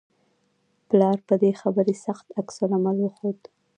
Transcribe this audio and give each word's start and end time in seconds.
پلار 0.89 1.17
په 1.27 1.35
دې 1.41 1.51
خبرې 1.61 1.95
سخت 2.05 2.25
عکس 2.39 2.55
العمل 2.63 2.97
وښود 3.01 3.39